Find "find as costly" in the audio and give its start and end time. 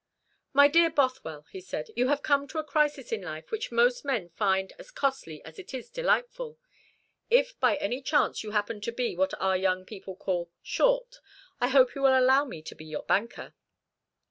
4.29-5.45